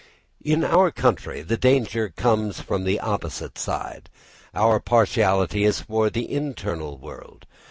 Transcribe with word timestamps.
In 0.43 0.63
our 0.63 0.89
country 0.89 1.43
the 1.43 1.57
danger 1.57 2.09
comes 2.09 2.59
from 2.59 2.85
the 2.85 2.99
opposite 2.99 3.55
side. 3.59 4.09
Our 4.51 4.79
partiality 4.79 5.63
is 5.63 5.81
for 5.81 6.09
the 6.09 6.31
internal 6.33 6.97
world. 6.97 7.45